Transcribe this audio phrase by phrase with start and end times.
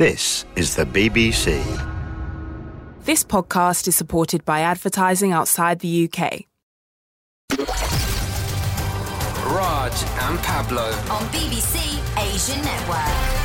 [0.00, 1.62] This is the BBC.
[3.04, 6.46] This podcast is supported by advertising outside the UK.
[9.44, 9.92] Raj
[10.22, 10.84] and Pablo.
[11.10, 13.40] on BBC Asian Network.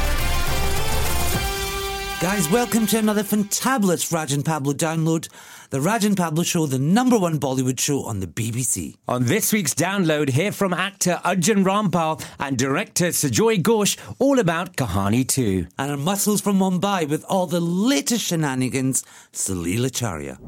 [2.22, 5.28] Guys, welcome to another fantabulous Raj and Pablo download.
[5.76, 8.96] The Raj and Pablo Show, the number one Bollywood show on the BBC.
[9.10, 14.78] On this week's download, hear from actor Arjun Rampal and director Sujoy Ghosh all about
[14.78, 15.68] Kahaani 2.
[15.78, 19.04] And our muscles from Mumbai with all the latest shenanigans,
[19.34, 20.40] Salil Acharya.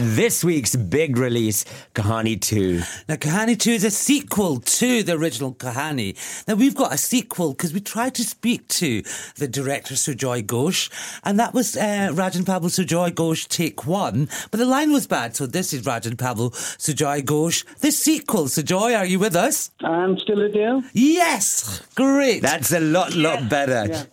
[0.00, 1.64] This week's big release,
[1.96, 2.82] Kahaani 2.
[3.08, 6.46] Now, Kahaani 2 is a sequel to the original Kahaani.
[6.46, 9.02] Now, we've got a sequel because we tried to speak to
[9.38, 10.88] the director Sujoy Ghosh,
[11.24, 15.08] and that was uh, Raj and Pablo Sujoy Ghosh take one, but the line was
[15.08, 17.64] bad, so this is Raj and Pablo Sujoy Ghosh.
[17.80, 19.72] The sequel, Sujoy, are you with us?
[19.80, 20.84] I'm still with you.
[20.92, 21.82] Yes!
[21.96, 22.42] Great!
[22.42, 24.06] That's a lot, lot better.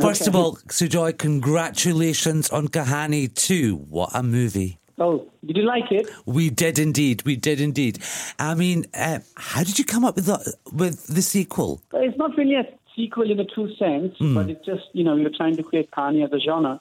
[0.00, 3.76] First of all, Sujoy, congratulations on Kahaani 2.
[3.76, 4.78] What a movie.
[4.98, 6.08] Oh, did you like it?
[6.24, 7.22] We did indeed.
[7.24, 7.98] We did indeed.
[8.38, 11.82] I mean, uh, how did you come up with the, with the sequel?
[11.92, 15.24] It's not really a sequel in a true sense, but it's just, you know, we
[15.24, 16.80] were trying to create Kahaani as a genre.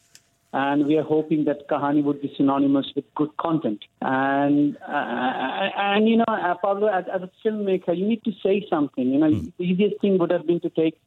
[0.55, 3.83] And we are hoping that Kahaani would be synonymous with good content.
[3.99, 8.63] And, uh, and you know, uh, Pablo, as, as a filmmaker, you need to say
[8.69, 9.09] something.
[9.09, 10.99] You know, the easiest thing would have been to take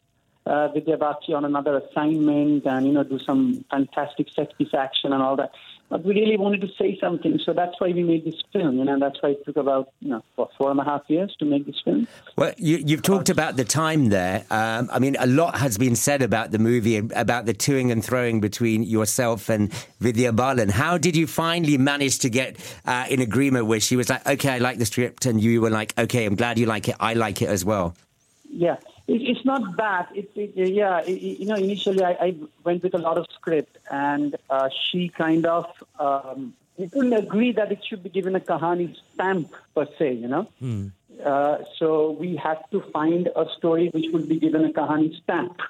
[0.47, 5.12] uh, Vidya Bagchi on another assignment and, you know, do some fantastic set piece action
[5.12, 5.50] and all that.
[5.88, 8.84] But we really wanted to say something, so that's why we made this film, you
[8.84, 11.36] know, and that's why it took about, you know, what, four and a half years
[11.38, 12.08] to make this film.
[12.34, 14.44] Well, you, you've talked about the time there.
[14.50, 18.05] Um, I mean, a lot has been said about the movie, about the toing and
[18.05, 20.70] throwing between yourself and Vidya Balan.
[20.70, 24.50] How did you finally manage to get uh, in agreement where she was like, okay,
[24.50, 27.14] I like the script, and you were like, okay, I'm glad you like it, I
[27.14, 27.94] like it as well?
[28.50, 28.78] Yeah,
[29.09, 30.07] it, it's not bad.
[30.15, 33.79] It, it, yeah, it, you know, initially I, I went with a lot of script,
[33.91, 35.67] and uh, she kind of
[35.99, 40.28] um, we couldn't agree that it should be given a kahani stamp per se, you
[40.28, 40.49] know.
[41.25, 45.61] Uh, so we had to find a story which would be given a kahani stamp.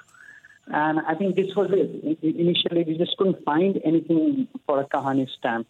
[0.67, 2.19] And I think this was it.
[2.21, 5.67] Initially, we just couldn't find anything for a kahani stamp.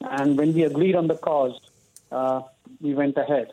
[0.00, 1.58] And when we agreed on the cause,
[2.12, 2.42] uh,
[2.80, 3.52] we went ahead.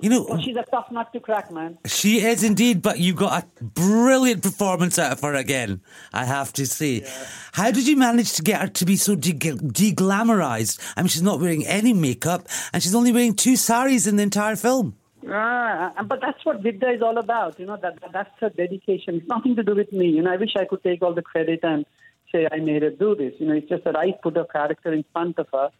[0.00, 1.78] You know, But she's a tough nut to crack, man.
[1.86, 5.80] she is indeed, but you got a brilliant performance out of her again,
[6.12, 7.06] I have to say.
[7.52, 10.78] How did you manage to get her to be so de- de-glamorized?
[10.96, 14.22] I mean, she's not wearing any makeup, and she's only wearing two saris in the
[14.22, 14.96] entire film.
[15.30, 17.58] Ah, but that's what Vidya is all about.
[17.58, 19.16] You know, that, that that's her dedication.
[19.16, 20.06] It's nothing to do with me.
[20.06, 21.84] You know, I wish I could take all the credit and
[22.32, 23.34] say I made her do this.
[23.38, 25.70] You know, it's just that I put a character in front of her,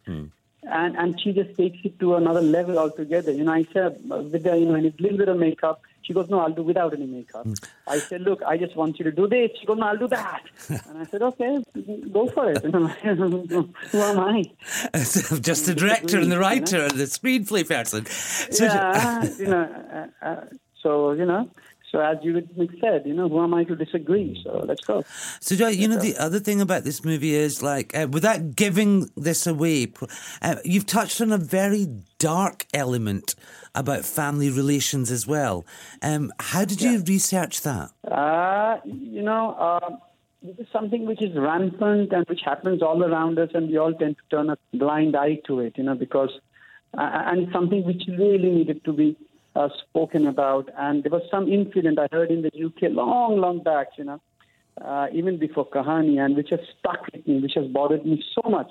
[0.62, 3.32] and and she just takes it to another level altogether.
[3.32, 5.80] You know, I said, with the, you know, and a little bit of makeup.
[6.02, 7.46] She goes, no, I'll do without any makeup.
[7.86, 9.50] I said, look, I just want you to do this.
[9.60, 10.42] She goes, no, I'll do that.
[10.69, 11.62] and I said, okay,
[12.10, 12.62] go for it.
[12.62, 14.44] Who am I?
[14.94, 18.06] Just the director and the writer and the screenplay person.
[18.06, 20.08] So yeah, you know.
[20.22, 20.44] Uh, uh,
[20.82, 21.50] so you know.
[21.91, 22.47] So as you
[22.81, 24.38] said, you know, who am I to disagree?
[24.44, 25.03] So let's go.
[25.41, 29.47] Sujoy, you know, the other thing about this movie is like, uh, without giving this
[29.47, 29.93] away,
[30.43, 31.87] uh, you've touched on a very
[32.19, 33.34] dark element
[33.75, 35.65] about family relations as well.
[36.03, 37.91] Um, how did you research that?
[38.05, 39.97] Uh, you know, uh,
[40.43, 43.94] this is something which is rampant and which happens all around us, and we all
[43.94, 45.75] tend to turn a blind eye to it.
[45.76, 46.31] You know, because
[46.97, 49.16] uh, and something which really needed to be
[49.58, 50.66] uh, spoken about.
[50.78, 53.88] And there was some incident I heard in the UK long, long back.
[53.98, 54.20] You know.
[54.80, 58.48] Uh, even before Kahaani, and which has stuck with me, which has bothered me so
[58.48, 58.70] much.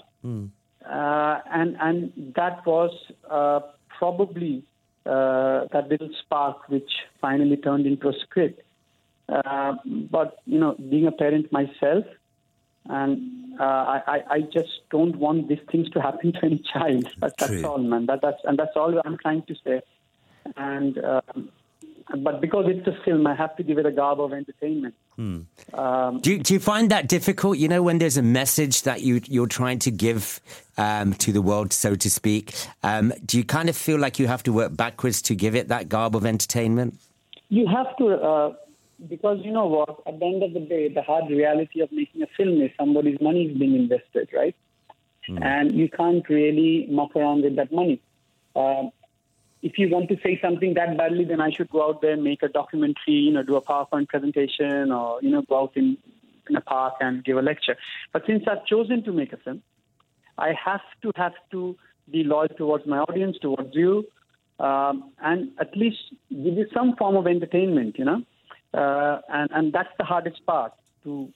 [0.89, 2.91] uh, and and that was
[3.29, 3.59] uh,
[3.99, 4.63] probably
[5.05, 8.61] uh, that little spark which finally turned into a script.
[9.27, 12.05] Uh, but you know, being a parent myself,
[12.85, 17.05] and uh, I, I I just don't want these things to happen to any child.
[17.19, 18.05] That, that's all, man.
[18.05, 19.81] That, that's and that's all I'm trying to say.
[20.55, 21.49] And um,
[22.15, 24.95] but because it's a film, I have to give it a garb of entertainment.
[25.17, 27.57] Um, Do you, do you find that difficult?
[27.57, 30.39] You know, when there's a message that you you're trying to give
[30.77, 32.53] um, to the world, so to speak.
[32.83, 35.67] Um, do you kind of feel like you have to work backwards to give it
[35.67, 36.95] that garb of entertainment?
[37.49, 38.53] You have to, uh,
[39.09, 42.21] because you know what, at the end of the day, the hard reality of making
[42.21, 44.55] a film is somebody's money is being invested, right?
[45.41, 47.99] And you can't really muck around with that money.
[48.55, 48.91] Um
[49.61, 52.23] if you want to say something that badly, then I should go out there and
[52.23, 55.97] make a documentary, you know, do a PowerPoint presentation or, you know, go out in,
[56.49, 57.75] in a park and give a lecture.
[58.13, 59.63] But since I've chosen to make a film,
[60.37, 61.75] I have to have to
[62.11, 64.05] be loyal towards my audience, towards you,
[64.59, 65.97] um, and at least
[66.29, 67.97] give you some form of entertainment.
[67.97, 68.21] You know,
[68.73, 70.73] uh, and and that's the hardest part
[71.03, 71.29] to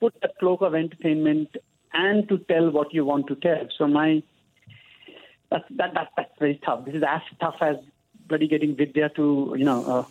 [0.00, 1.48] put a cloak of entertainment
[1.94, 3.66] and to tell what you want to tell.
[3.78, 4.22] So my
[5.56, 6.84] that's that, that that's very tough.
[6.84, 7.76] This is as tough as
[8.28, 9.84] bloody getting Vidya to you know.
[9.84, 10.04] Uh,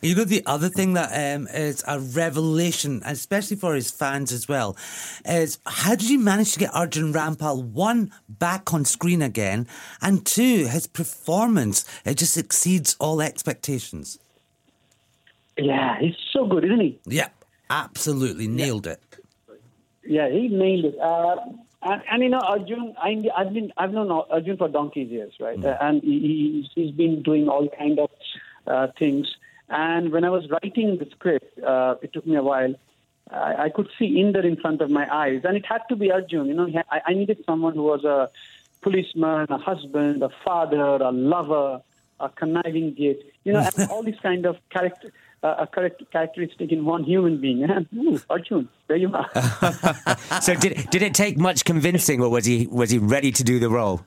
[0.00, 4.48] You know, the other thing that um, is a revelation, especially for his fans as
[4.48, 4.76] well,
[5.24, 9.66] is how did you manage to get Arjun Rampal, one, back on screen again,
[10.00, 14.18] and two, his performance, it just exceeds all expectations.
[15.56, 16.98] yeah, he's so good, isn't he?
[17.06, 19.00] Yep, absolutely nailed it.
[20.06, 20.98] Yeah, he nailed it.
[21.00, 21.36] Uh,
[21.82, 25.62] and, and you know, Arjun, I, I've been I've known Arjun for donkey's years, right?
[25.62, 28.10] Uh, and he, he's, he's been doing all kind of
[28.66, 29.28] uh, things.
[29.68, 32.74] And when I was writing the script, uh, it took me a while.
[33.30, 36.10] I, I could see Inder in front of my eyes, and it had to be
[36.10, 36.46] Arjun.
[36.46, 38.30] You know, he, I, I needed someone who was a
[38.80, 41.82] policeman, a husband, a father, a lover,
[42.18, 43.22] a conniving git.
[43.44, 45.12] You know, and all these kind of character.
[45.42, 47.66] A characteristic in one human being.
[47.68, 49.30] Hmm, Ooh, Arjun, there you are.
[50.42, 53.58] So did did it take much convincing, or was he was he ready to do
[53.58, 54.04] the role?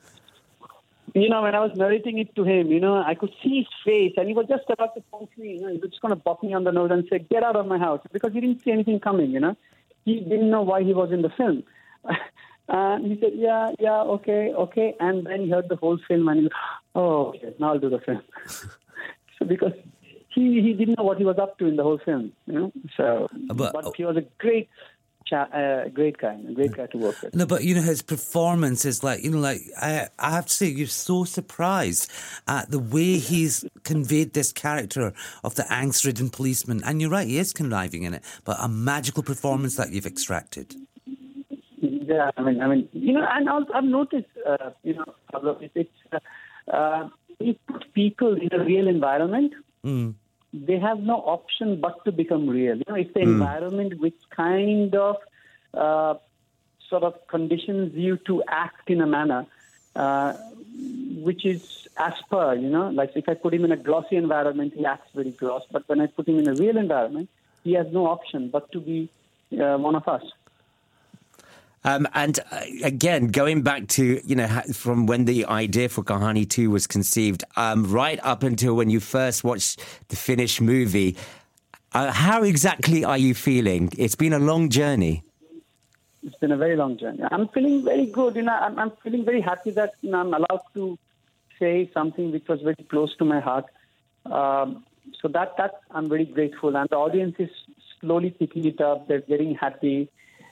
[1.13, 3.67] you know, when I was narrating it to him, you know, I could see his
[3.85, 5.53] face, and he was just about to punch me.
[5.53, 7.43] You know, he was just going to pop me on the nose and say, "Get
[7.43, 9.31] out of my house," because he didn't see anything coming.
[9.31, 9.57] You know,
[10.05, 11.63] he didn't know why he was in the film.
[12.69, 16.37] and he said, "Yeah, yeah, okay, okay," and then he heard the whole film, and
[16.39, 16.53] he, was,
[16.95, 18.21] "Oh, okay, now I'll do the film."
[19.37, 19.73] so because
[20.33, 22.71] he he didn't know what he was up to in the whole film, you know.
[22.97, 24.69] So, But- but, he was a great.
[25.27, 27.33] Cha- uh, great guy, a great guy to work with.
[27.35, 30.53] No, but you know his performance is like you know, like I, I have to
[30.53, 32.11] say, you're so surprised
[32.49, 35.13] at the way he's conveyed this character
[35.45, 36.81] of the angst-ridden policeman.
[36.83, 40.75] And you're right, he is conniving in it, but a magical performance that you've extracted.
[41.79, 45.57] Yeah, I mean, I mean, you know, and also I've noticed, uh, you know, Pablo,
[45.75, 46.19] it's uh,
[46.75, 49.53] uh, you put people in a real environment,
[50.67, 52.77] they have no option but to become real.
[52.77, 55.15] You know, it's the environment which kind of
[55.73, 56.15] uh,
[56.89, 59.47] sort of conditions you to act in a manner
[59.95, 60.33] uh,
[61.17, 61.61] which is
[61.97, 65.09] as per, you know, like if I put him in a glossy environment, he acts
[65.13, 65.63] very gloss.
[65.71, 67.29] But when I put him in a real environment,
[67.63, 69.09] he has no option but to be
[69.53, 70.23] uh, one of us.
[71.83, 76.47] Um, and uh, again, going back to you know from when the idea for Kahaani
[76.47, 81.15] Two was conceived, um, right up until when you first watched the finished movie,
[81.93, 83.91] uh, how exactly are you feeling?
[83.97, 85.23] It's been a long journey.
[86.23, 87.23] It's been a very long journey.
[87.31, 88.35] I'm feeling very good.
[88.35, 90.99] You know, I'm, I'm feeling very happy that you know, I'm allowed to
[91.57, 93.65] say something which was very close to my heart.
[94.27, 94.85] Um,
[95.19, 97.49] so that that I'm very grateful, and the audience is
[97.99, 99.07] slowly picking it up.
[99.07, 100.09] They're getting happy.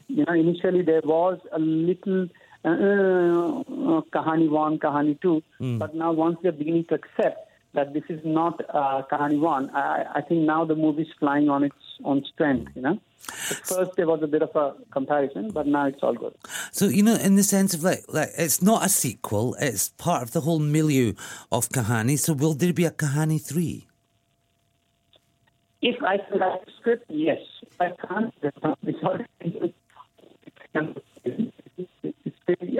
[0.09, 2.27] You know, initially there was a little
[2.65, 8.03] uh, uh, Kahaani one, Kahaani two, but now once they're beginning to accept that this
[8.09, 12.25] is not uh, Kahaani one, I, I think now the movie's flying on its own
[12.33, 12.71] strength.
[12.75, 12.99] You know,
[13.51, 16.33] at first there was a bit of a comparison, but now it's all good.
[16.71, 20.23] So you know, in the sense of like, like it's not a sequel; it's part
[20.23, 21.13] of the whole milieu
[21.51, 22.17] of Kahaani.
[22.17, 23.85] So will there be a Kahaani three?
[25.81, 27.39] If I can write a script, yes.
[27.61, 29.73] If I can't, it's all it's very,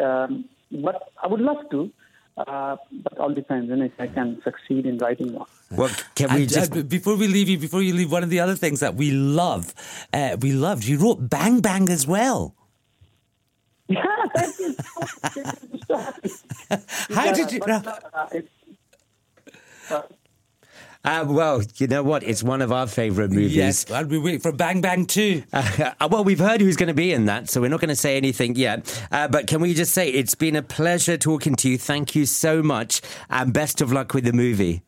[0.04, 1.92] um, but I would love to.
[2.38, 5.48] Uh, but all depends on if I can succeed in writing one.
[5.72, 6.72] Well, can we And, just?
[6.74, 9.12] uh, before we leave you, before you leave, one of the other things that we
[9.12, 9.74] love,
[10.14, 10.86] uh, we loved.
[10.86, 12.56] You wrote Bang Bang as well.
[13.90, 14.76] Yeah, thank you.
[15.88, 16.32] So happy.
[17.14, 17.60] How did you?
[19.90, 20.12] But,
[21.18, 22.24] uh, it's, well, you know what?
[22.24, 23.56] It's one of our favourite movies.
[23.56, 25.44] Yes, and we wait for Bang Bang too.
[26.00, 27.96] Uh, well, we've heard who's going to be in that, so we're not going to
[27.96, 29.06] say anything yet.
[29.12, 31.78] Uh, but can we just say it's been a pleasure talking to you.
[31.78, 34.84] Thank you so much, and best of luck with the movie.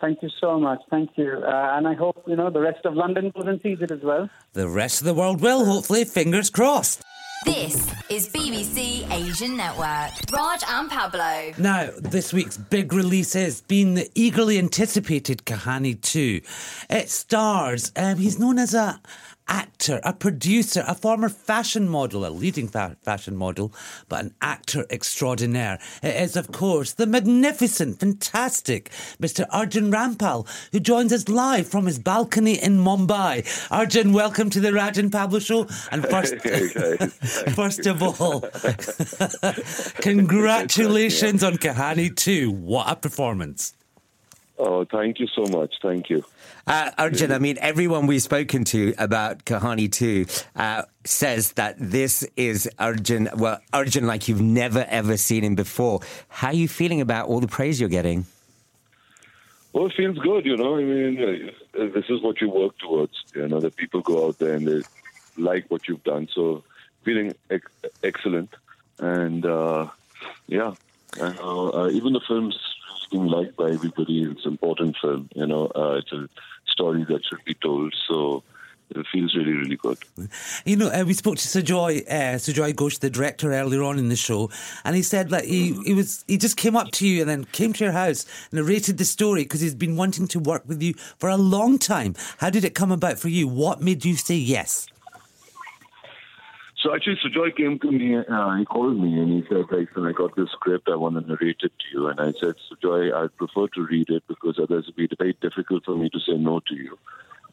[0.00, 0.80] thank you so much.
[0.90, 1.42] Thank you.
[1.44, 4.00] Uh, and I hope, you know, the rest of London goes and sees it as
[4.02, 4.28] well.
[4.52, 6.04] The rest of the world will, hopefully.
[6.04, 7.02] Fingers crossed.
[7.44, 10.12] This is BBC Asian Network.
[10.32, 11.52] Raj and Pablo.
[11.58, 16.40] Now, this week's big release has been the eagerly anticipated Kahaani 2.
[16.90, 19.00] It stars, um, he's known as a
[19.48, 23.72] actor, a producer, a former fashion model, a leading fa- fashion model,
[24.08, 25.78] but an actor extraordinaire.
[26.02, 29.46] It is, of course, the magnificent, fantastic Mr.
[29.50, 33.46] Arjun Rampal, who joins us live from his balcony in Mumbai.
[33.70, 35.66] Arjun, welcome to the Raj and Pablo Show.
[35.90, 36.36] And first,
[37.54, 38.40] first of all,
[40.00, 42.50] congratulations on Kahaani 2.
[42.50, 43.74] What a performance.
[44.58, 45.74] Oh, thank you so much.
[45.82, 46.24] Thank you.
[46.66, 52.24] Uh, Arjun, I mean, everyone we've spoken to about Kahaani 2 uh, says that this
[52.36, 56.00] is Arjun, well, Arjun like you've never ever seen him before.
[56.28, 58.26] How are you feeling about all the praise you're getting?
[59.72, 60.76] Well, it feels good, you know.
[60.76, 63.24] I mean, uh, this is what you work towards.
[63.34, 64.82] You know, that people go out there and they
[65.36, 66.28] like what you've done.
[66.32, 66.62] So,
[67.04, 67.72] feeling ex-
[68.04, 68.50] excellent,
[68.98, 69.88] and uh,
[70.46, 70.74] yeah,
[71.18, 72.58] uh, uh, even the film's
[73.12, 74.24] being liked by everybody.
[74.24, 75.28] It's an important film.
[75.34, 76.28] You know, uh, it's a
[76.66, 77.94] story that should be told.
[78.08, 78.42] So.
[78.94, 79.96] It feels really, really good.
[80.66, 84.10] You know, uh, we spoke to Sujoy, uh, Sujoy Ghosh, the director, earlier on in
[84.10, 84.50] the show,
[84.84, 87.44] and he said that he, he was he just came up to you and then
[87.44, 90.82] came to your house, and narrated the story because he's been wanting to work with
[90.82, 92.14] you for a long time.
[92.36, 93.48] How did it come about for you?
[93.48, 94.86] What made you say yes?
[96.82, 98.16] So actually, Sujoy came to me.
[98.16, 100.88] Uh, he called me and he said, "Listen, I got this script.
[100.88, 104.10] I want to narrate it to you." And I said, "Sujoy, I'd prefer to read
[104.10, 106.98] it because otherwise it'd be very difficult for me to say no to you."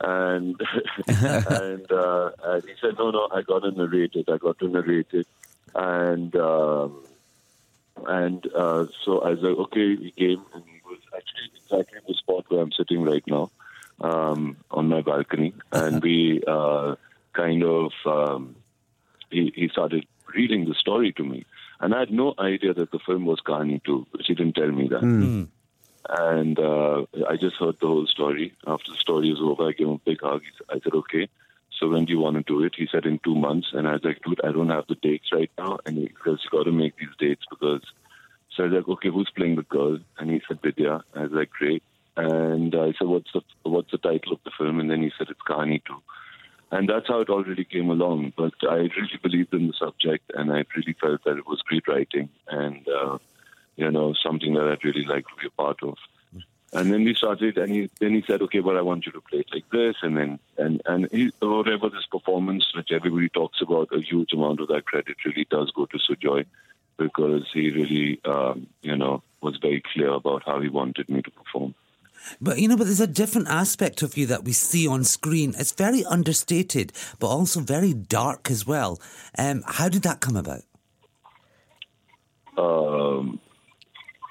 [0.01, 0.59] And
[1.07, 4.29] and, uh, and he said, "No, no, I got to narrate it.
[4.29, 5.27] I got to narrate it."
[5.75, 7.03] And um,
[8.07, 12.15] and uh, so I was like, "Okay." He came and he was actually exactly the
[12.15, 13.51] spot where I'm sitting right now,
[14.01, 16.95] um, on my balcony, and we uh,
[17.33, 17.91] kind of.
[18.07, 18.55] Um,
[19.29, 21.45] he, he started reading the story to me.
[21.79, 24.87] And I had no idea that the film was Kahaani 2, She didn't tell me
[24.89, 25.01] that.
[26.09, 28.53] And uh, I just heard the whole story.
[28.65, 30.41] After the story was over, I gave him a big hug.
[30.69, 31.29] I said, okay,
[31.77, 32.73] so when do you want to do it?
[32.75, 33.69] He said, in two months.
[33.73, 35.79] And I was like, dude, I don't have the dates right now.
[35.85, 37.83] And he goes, you got to make these dates because.
[38.55, 39.99] So I was like, okay, who's playing the girl?
[40.17, 41.03] And he said, Vidya.
[41.15, 41.83] I was like, great.
[42.17, 44.79] And I said, what's the what's the title of the film?
[44.79, 45.93] And then he said, it's Kahaani 2.
[46.71, 48.33] And that's how it already came along.
[48.37, 51.87] But I really believed in the subject, and I really felt that it was great
[51.87, 53.17] writing, and uh,
[53.75, 55.97] you know something that I'd really like to be a part of.
[56.71, 59.21] And then we started, and he then he said, "Okay, well, I want you to
[59.21, 63.59] play it like this," and then and and he, whatever this performance, which everybody talks
[63.61, 66.45] about, a huge amount of that credit really does go to Sujoy,
[66.97, 71.31] because he really, um, you know, was very clear about how he wanted me to
[71.31, 71.73] perform.
[72.41, 75.53] But you know, but there's a different aspect of you that we see on screen.
[75.57, 78.99] It's very understated, but also very dark as well.
[79.37, 80.61] Um, how did that come about?
[82.57, 83.39] Um,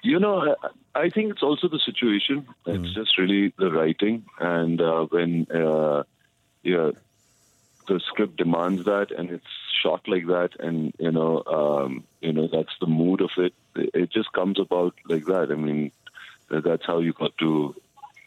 [0.02, 0.54] you know,
[0.94, 2.46] I, I think it's also the situation.
[2.66, 6.02] It's just really the writing, and uh, when uh,
[6.62, 6.90] yeah,
[7.88, 9.46] the script demands that, and it's
[9.82, 13.54] shot like that, and you know, um, you know, that's the mood of it.
[13.74, 15.50] It just comes about like that.
[15.50, 15.92] I mean,
[16.50, 17.74] that's how you got to.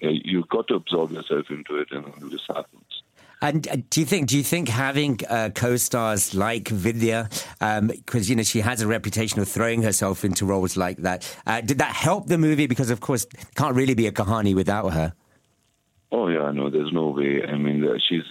[0.03, 3.03] uh, You got to absorb yourself into it, and it just happens.
[3.43, 4.27] And uh, do you think?
[4.27, 7.27] Do you think having uh, co-stars like Vidya,
[7.59, 11.61] because you know she has a reputation of throwing herself into roles like that, uh,
[11.61, 12.67] did that help the movie?
[12.67, 15.13] Because of course, it can't really be a Kahaani without her.
[16.11, 17.43] Oh yeah, no, there's no way.
[17.43, 18.23] I mean, uh, she's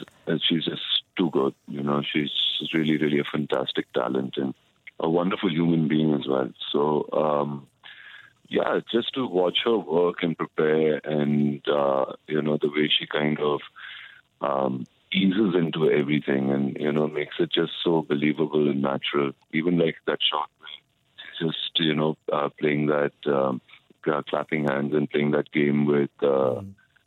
[0.48, 0.82] she's just
[1.18, 1.54] too good.
[1.66, 4.54] You know, she's she's really, really a fantastic talent and
[5.00, 6.50] a wonderful human being as well.
[6.70, 7.66] So, um,
[8.50, 13.06] yeah, just to watch her work and prepare, and uh, you know, the way she
[13.06, 13.60] kind of
[14.40, 19.32] um, eases into everything, and you know, makes it just so believable and natural.
[19.52, 20.50] Even like that shot,
[21.40, 23.12] just you know uh, playing that.
[23.26, 23.60] Um,
[24.06, 26.62] uh, clapping hands and playing that game with uh,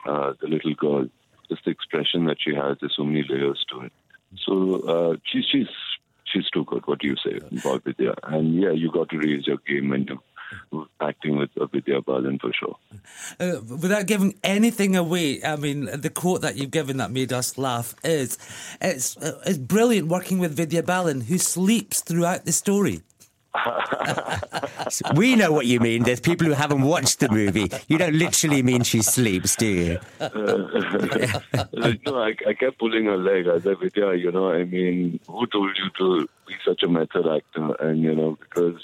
[0.05, 1.07] uh, the little girl.
[1.49, 3.93] Just the expression that she has, there's so many layers to it.
[4.37, 5.67] So uh, she's she's
[6.25, 6.87] she's too good.
[6.87, 8.15] What do you say about Vidya?
[8.23, 10.19] And yeah, you got to raise your game when you're
[11.01, 12.77] acting with uh, Vidya Balan for sure.
[13.39, 17.57] Uh, without giving anything away, I mean, the quote that you've given that made us
[17.57, 18.37] laugh is
[18.81, 23.01] it's, uh, it's brilliant working with Vidya Balan, who sleeps throughout the story.
[25.15, 26.03] We know what you mean.
[26.03, 27.69] There's people who haven't watched the movie.
[27.87, 29.99] You don't literally mean she sleeps, do you?
[30.19, 30.29] no,
[32.21, 33.47] I, I kept pulling her leg.
[33.47, 37.27] I said, Vidya, you know, I mean, who told you to be such a method
[37.27, 37.75] actor?
[37.79, 38.79] And, you know, because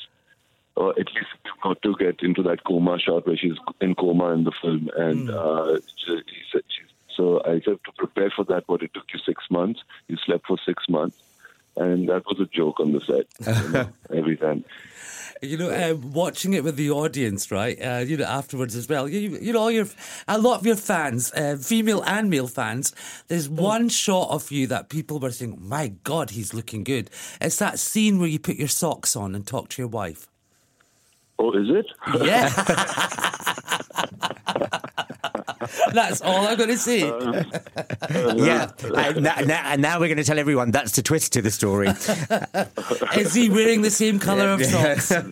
[0.80, 1.28] or at least
[1.62, 4.90] got to get into that coma shot where she's in coma in the film.
[4.96, 6.82] And uh, she, he said, she,
[7.14, 9.82] so I said, to prepare for that, what it took you six months.
[10.08, 11.18] You slept for six months.
[11.76, 14.64] And that was a joke on the set you know, every time.
[15.42, 17.78] You know, um, watching it with the audience, right?
[17.78, 19.08] Uh, you know, afterwards as well.
[19.08, 19.88] You, you know, all your
[20.28, 22.94] a lot of your fans, uh, female and male fans.
[23.28, 27.10] There's one shot of you that people were saying, "My God, he's looking good."
[27.40, 30.28] It's that scene where you put your socks on and talk to your wife.
[31.40, 31.88] Oh, is it?
[32.22, 32.50] Yeah.
[35.94, 37.00] That's all I'm going to say.
[38.36, 38.70] yeah.
[38.96, 41.52] And now, now, and now we're going to tell everyone that's the twist to the
[41.52, 41.88] story.
[43.20, 45.12] Is he wearing the same colour of socks?
[45.12, 45.24] Uh,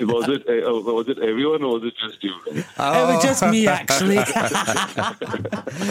[0.00, 2.32] was it uh, was it everyone or was it just you?
[2.78, 3.10] Oh.
[3.10, 4.18] It was just me, actually.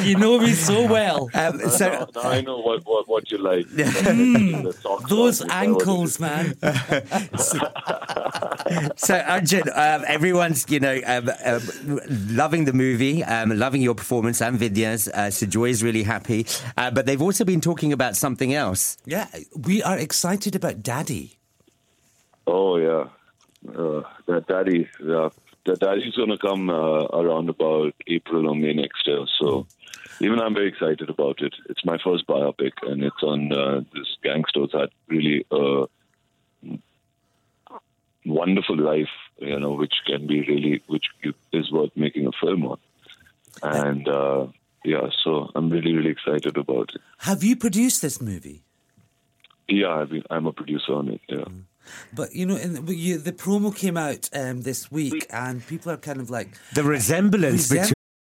[0.08, 1.30] you know me so well.
[1.34, 3.68] Um, so, now, now I know what, what, what you like.
[3.70, 5.10] The socks Hmm.
[5.10, 6.20] Those on, is that what it ankles, is?
[6.20, 6.56] man.
[8.98, 11.62] so Arjun, um, everyone's you know um, um,
[12.32, 15.08] loving the movie, um, loving your performance and Vidya's.
[15.08, 16.46] Uh, so is really happy,
[16.78, 18.98] uh, but they've also been talking about something else.
[19.06, 21.38] Yeah, we are excited about Daddy.
[22.46, 23.08] Oh yeah,
[23.70, 24.90] uh, that daddy.
[25.00, 25.30] Yeah,
[25.66, 29.26] the daddy's gonna come uh, around about April or May next year.
[29.40, 29.66] So
[30.20, 31.54] even I'm very excited about it.
[31.70, 35.86] It's my first biopic, and it's on uh, this gangster that really uh,
[38.26, 39.10] wonderful life.
[39.38, 41.06] You know, which can be really, which
[41.52, 42.78] is worth making a film on.
[43.62, 44.48] And uh,
[44.84, 47.02] yeah, so I'm really, really excited about it.
[47.20, 48.64] Have you produced this movie?
[49.68, 51.22] Yeah, I've been, I'm a producer on it.
[51.30, 51.46] Yeah.
[52.14, 55.92] But you know, in the, you, the promo came out um, this week, and people
[55.92, 57.94] are kind of like The resemblance, resemblance